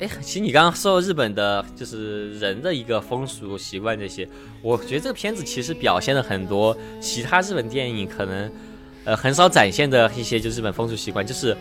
[0.00, 4.28] 哎，其实你刚刚说日本的，就是人的一个风俗习惯这些，
[4.60, 8.52] 我觉得这个片子其实表现了很多其他日本电影可能，
[9.04, 11.56] 呃，很少展现的一些就日本风俗习惯，就是，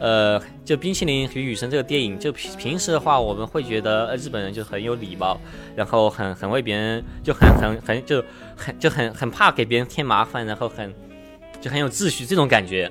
[0.00, 5.40] 呃，就《冰淇淋与雨神》这个电影，就平平时的话，我们会觉得日本人就很有礼貌，
[5.76, 8.24] 然后很很为别人就很很很就
[8.56, 10.92] 很就很很怕给别人添麻烦，然后很
[11.60, 12.90] 就很有秩序这种感觉，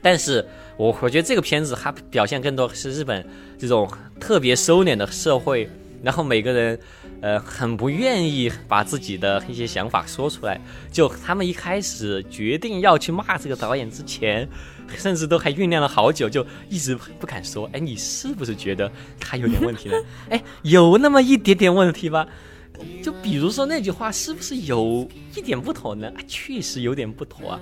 [0.00, 0.46] 但是。
[0.78, 3.24] 我我觉得这个片子它表现更多是日本
[3.58, 5.68] 这种特别收敛的社会，
[6.02, 6.80] 然后每个人，
[7.22, 10.60] 呃，很不愿意把自己的一些想法说出来。
[10.90, 14.46] 就他们一开始决定要去骂这个导演之前，
[14.96, 17.70] 甚至都还酝酿了好久，就一直不敢说。
[17.72, 19.96] 哎，你是不是觉得他有点问题呢？
[20.30, 22.26] 哎，有那么一点点问题吧？
[23.00, 26.10] 就比如说那句话，是不是有一点不妥呢？
[26.26, 27.60] 确实有点不妥啊。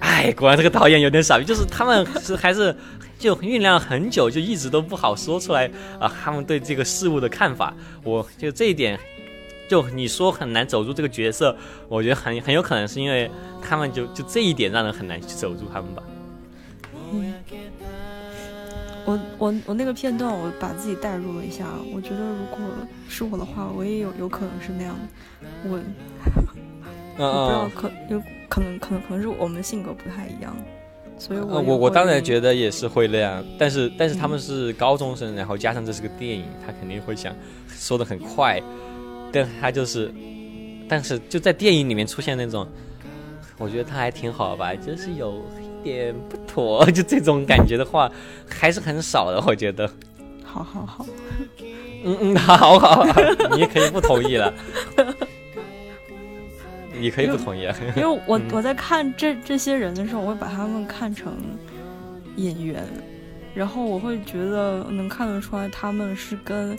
[0.00, 2.74] 哎，果然这个导演有点傻逼，就是他们是还是
[3.18, 6.12] 就酝酿很久，就一直都不好说出来啊。
[6.22, 8.98] 他们对这个事物的看法，我就这一点，
[9.68, 11.56] 就你说很难走入这个角色，
[11.88, 13.30] 我觉得很很有可能是因为
[13.62, 16.02] 他们就就这一点让人很难去走入他们吧。
[17.12, 17.34] 嗯，
[19.04, 22.58] 我我我那个片段，我把自己代入了一下，我觉得如果
[23.08, 25.00] 是我的话，我也有有可能是那样的。
[25.64, 25.78] 我
[27.26, 28.22] 我不知道可有。
[28.48, 30.52] 可能可能可能是我们性格不太一样，
[31.16, 37.32] 所以我我我当然觉得也是会那样，但是但是他们是高中生，然后加上这是个电影，他肯定会想
[37.68, 38.60] 说的很快，
[39.30, 40.12] 但他就是，
[40.88, 42.66] 但是就在电影里面出现那种，
[43.56, 48.10] 我觉得他还挺好吧，就是有一点不妥，就这种感觉的话
[48.48, 49.88] 还是很少的，我觉得。
[50.42, 51.06] 好好好，
[52.02, 53.06] 嗯嗯，好好，
[53.52, 54.52] 你也可以不同意了。
[57.00, 57.62] 你可以不同意，
[57.96, 61.34] 因为我 我在看这这些人的时候，我会把他们看成
[62.36, 62.84] 演员，
[63.54, 66.78] 然后我会觉得能看得出来他们是跟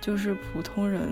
[0.00, 1.02] 就是普通人，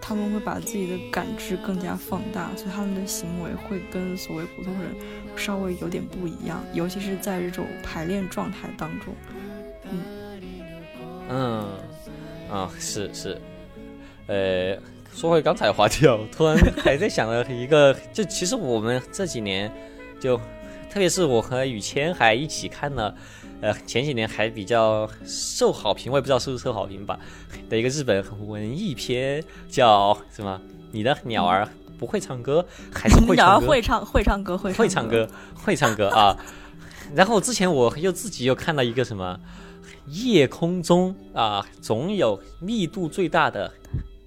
[0.00, 4.90] 他们会把自己的感知更加放大，所以他们的行为会跟所谓普通人
[5.36, 9.14] 稍微有点不一样，尤其是在这种排练状态当中。
[9.90, 10.02] 嗯，
[11.28, 11.68] 嗯，
[12.50, 13.40] 啊，是是，
[14.26, 14.76] 呃。
[15.14, 19.72] 说回刚才的话题啊，突然还在想了一个， 就其实我们这几年，
[20.20, 20.36] 就
[20.90, 23.14] 特别是我和雨谦还一起看了，
[23.60, 27.18] 呃，前几年还比较受好评，我也不知道是不是受好评吧，
[27.70, 30.60] 的一个日本文艺片，叫什么？
[30.90, 33.66] 你的鸟儿不会唱歌，还是会唱歌？
[33.66, 36.36] 会唱，会唱歌，会会唱歌，会唱歌啊！
[37.14, 39.38] 然后之前我又自己又看到一个什么，
[40.08, 43.72] 夜空中啊，总有密度最大的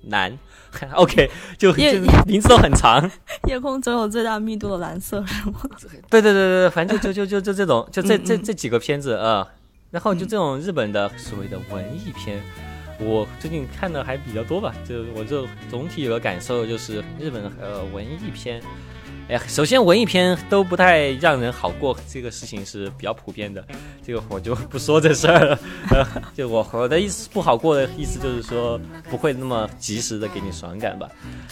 [0.04, 0.38] 蓝。
[0.94, 3.10] OK，就就名字都很长。
[3.48, 5.62] 夜空总有最大密度的蓝色，是吗？
[6.10, 9.48] 对对对对反正就就就就这种，就这这这几个片子啊。
[9.90, 12.42] 然后就这种日本的所谓的文艺片，
[13.00, 14.74] 我最近看的还比较多吧。
[14.88, 18.62] 就我就总体有个感受，就是日本呃文艺片。
[19.30, 23.62] 哎，首先文艺片都不太让人好过，这个事情是比较普遍的，
[24.02, 25.60] 这个我就不说这事儿了。
[25.90, 31.10] 呃， 就我我的意思不好过的意思就是说不会那么及时的给你爽感吧。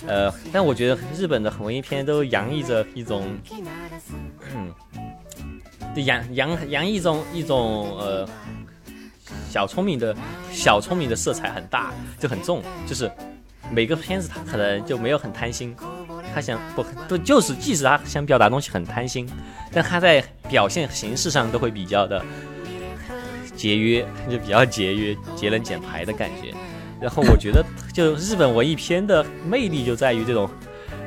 [0.07, 3.27] 呃，但我觉得日本的文艺片都洋溢着一种，
[4.53, 4.73] 嗯，
[6.05, 8.25] 洋洋洋溢一种一种呃
[9.49, 10.15] 小聪明的
[10.49, 13.11] 小聪明的色彩很大，就很重，就是
[13.69, 15.75] 每个片子它可能就没有很贪心。
[16.35, 19.25] 他想不不就是，即使他想表达东西很贪心，
[19.71, 22.21] 但他在表现形式上都会比较的
[23.55, 26.53] 节约，就比较节约、节能减排的感觉。
[26.99, 27.63] 然后我觉得，
[27.93, 30.49] 就日本文艺片的魅力就在于这种，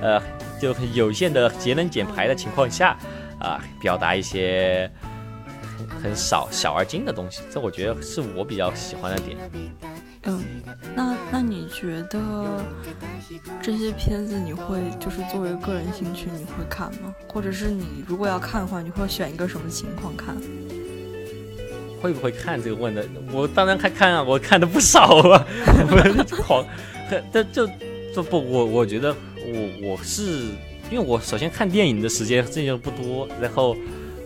[0.00, 0.18] 呃，
[0.58, 2.96] 就很有限的节能减排的情况下，
[3.38, 4.90] 啊，表达一些
[5.76, 7.42] 很很少小而精的东西。
[7.50, 9.36] 这我觉得是我比较喜欢的点。
[10.24, 10.44] 嗯，
[10.94, 12.64] 那那你觉得
[13.62, 17.14] 这些片子你会就是作为个人兴趣你会看吗？
[17.28, 20.36] 或者是你如果要看的话，你会选一个什么情况看？
[22.00, 23.06] 会不会看这个问的？
[23.32, 25.46] 我当然看看啊，我看的不少啊，
[26.44, 26.64] 狂，
[27.32, 27.66] 但就
[28.14, 30.46] 就不我我觉得我我是
[30.90, 33.76] 因为我首先看电影的时间这就不多，然后。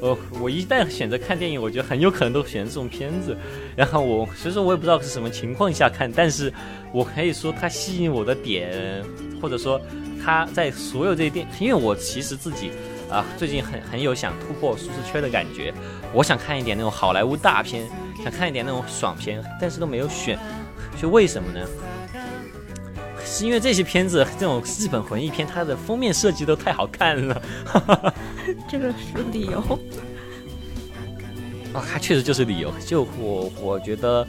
[0.02, 3.36] 呃，我一旦选择看电影，我觉得很有可能都选这种片子。
[3.76, 6.52] 然后我，所以说我也不知道是什么情况下看，但是
[6.92, 9.00] 我可以说它吸引我的点，
[9.40, 9.80] 或者说
[10.20, 12.72] 它在所有这些电，因为我其实自己
[13.08, 15.72] 啊，最近很很有想突破舒适圈的感觉。
[16.12, 17.88] 我想看一点那种好莱坞大片，
[18.24, 20.36] 想看一点那种爽片，但是都没有选，
[21.00, 21.64] 就为什么呢？
[23.24, 27.42] 是因为这些片子，这种日本文艺片，它的封面设计都太好看了。
[28.68, 29.58] 这个是理由。
[31.72, 32.72] 啊， 它确实就是理由。
[32.86, 34.26] 就我我觉得，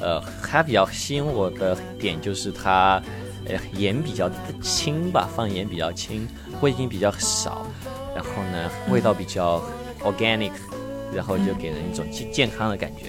[0.00, 3.02] 呃，它比较吸引我的点就是它，
[3.46, 4.30] 呃，盐比较
[4.62, 6.26] 轻吧，放盐比较轻，
[6.60, 7.66] 味精比较少，
[8.14, 9.62] 然后呢，味道比较
[10.02, 10.52] organic，
[11.12, 13.06] 然后就给人一种健健康的感觉，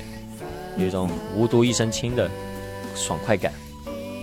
[0.78, 2.30] 有一种无毒一身轻的
[2.95, 3.53] 爽快感。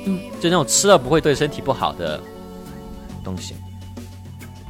[0.04, 2.20] 嗯，就那种吃了不会对身体不好的
[3.22, 3.54] 东西。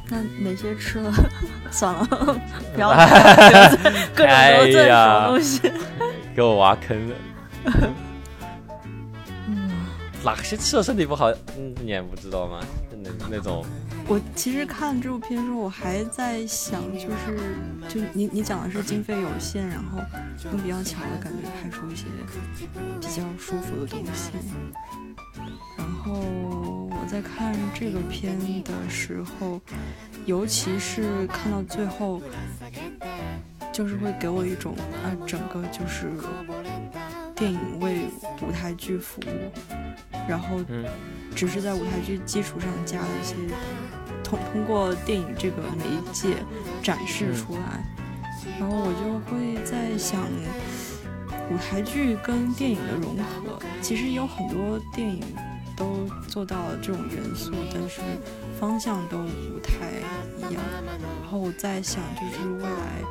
[0.07, 1.11] 那哪些吃了？
[1.71, 2.05] 算了，
[2.73, 2.89] 不要
[4.15, 5.61] 各种得罪什么东西，
[6.35, 7.15] 给我挖坑了。
[9.47, 9.69] 嗯，
[10.23, 11.29] 哪些吃了身体不好？
[11.57, 12.59] 嗯，你也不知道吗？
[13.03, 13.65] 那那种。
[14.07, 17.57] 我其实看这部片的时候，我还在想，就是
[17.89, 19.99] 就你你讲的是经费有限，然后
[20.51, 22.05] 用比较强的感觉拍出一些
[23.01, 24.31] 比较舒服的东西。
[25.77, 26.74] 然后
[27.07, 29.61] 在看这个片的时候，
[30.25, 32.21] 尤其是看到最后，
[33.71, 36.11] 就是会给我一种啊，整个就是
[37.35, 38.07] 电影为
[38.41, 39.51] 舞台剧服务，
[40.27, 40.57] 然后
[41.35, 43.35] 只是在舞台剧基础上加了一些
[44.23, 46.35] 通通过电影这个媒介
[46.81, 47.85] 展示出来，
[48.59, 50.23] 然后我就会在想。
[51.51, 55.21] 舞台剧跟电影的融合，其实有很多电影
[55.75, 58.01] 都做到了这种元素，但是
[58.59, 59.73] 方向都不太
[60.37, 60.63] 一样。
[61.21, 63.01] 然后我在想，就是未来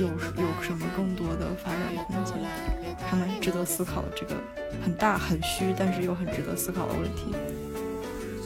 [0.00, 2.34] 有有什么更多的发展空间，
[3.06, 4.34] 还蛮值得思考这个
[4.84, 7.34] 很大很虚，但是又很值得思考的问题。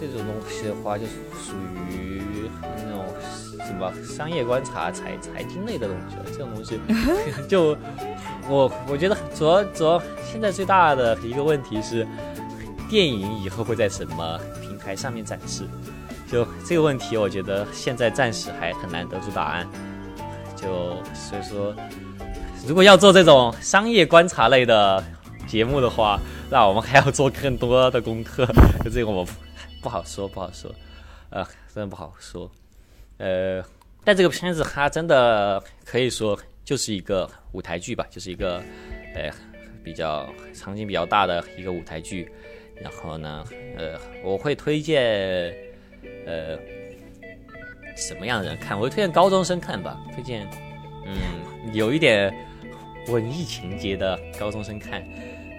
[0.01, 1.13] 这种东西的话，就是
[1.43, 1.57] 属
[1.91, 3.05] 于那种
[3.67, 6.17] 什么商业观察、财财经类的东西。
[6.33, 6.79] 这种东西，
[7.49, 7.77] 就
[8.49, 12.07] 我我觉得主要主要现在最大的一个问题是，
[12.89, 15.65] 电影以后会在什么平台上面展示？
[16.31, 19.69] 就这个问题，我觉得现在暂时还很难得出答案。
[20.57, 21.75] 就所以说，
[22.67, 25.03] 如果要做这种商业观察类的
[25.47, 26.19] 节目的话，
[26.51, 28.47] 那我们还要做更多的功课。
[28.85, 29.27] 就 这个我。
[29.81, 30.75] 不好说，不好说，
[31.31, 32.51] 呃，真的不好说，
[33.19, 33.63] 呃，
[34.03, 38.61] 但这个片子它真的可以说就是一个舞台剧吧，就是一个，
[39.15, 39.31] 呃，
[39.85, 42.29] 比较场景比较大的一个舞台剧，
[42.83, 43.45] 然后呢，
[43.77, 45.53] 呃，我会推荐
[46.27, 46.59] 呃
[47.97, 48.77] 什么样的人看？
[48.77, 50.49] 我会推荐高中生看吧，推荐
[51.07, 52.33] 嗯有一点
[53.09, 55.03] 文艺情节的高中生看。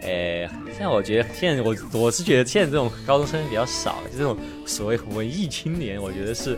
[0.02, 6.58] 呃，现在我觉得现在我我是觉得现在这种高中生比较少，就这种所谓文艺青年，我觉得是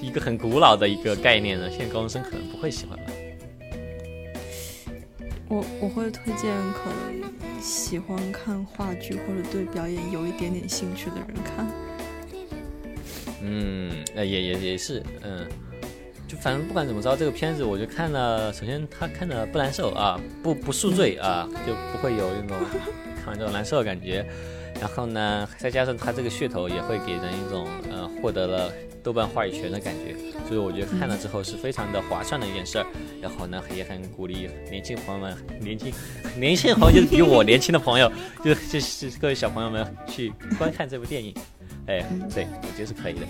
[0.00, 1.70] 一个很古老的一个概念了。
[1.70, 3.04] 现在高中生可能不会喜欢吧。
[5.48, 7.30] 我我会推荐可能
[7.62, 11.66] 喜欢看话剧或者对表演有一点点兴趣的人看。
[13.40, 15.46] 嗯，呃，也也也是，嗯，
[16.26, 22.56] 就反正不管怎么着，这个片子我就看了，首先他看的不难受啊，不不宿醉啊，就不会有那种
[23.16, 24.26] 看完之后难受的感觉。
[24.80, 28.72] 然后呢，再加上他这个噱头也会给人一种呃获得了。
[29.02, 30.14] 豆瓣话语权的感觉，
[30.46, 32.86] 所以我觉得看了之后是非常的划算的一件事儿。
[33.20, 35.92] 然后呢，也很鼓励年轻朋友们，年轻
[36.36, 38.10] 年轻朋友就是比我年轻的朋友，
[38.44, 41.34] 就就是各位小朋友们去观看这部电影。
[41.86, 43.26] 哎，对，我觉得是可以的。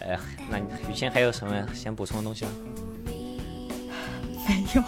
[0.00, 0.18] 哎，
[0.50, 2.50] 那雨谦还有什么想补充的东西吗？
[4.48, 4.82] 没有。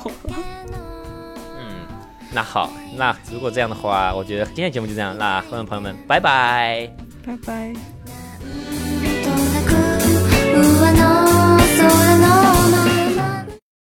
[1.59, 1.87] 嗯，
[2.33, 5.17] 那好，那如果这样的话，我觉得今天节目就这样。
[5.17, 6.91] 那观众朋友们，拜拜，
[7.25, 8.80] 拜拜。
[10.63, 12.50] の空の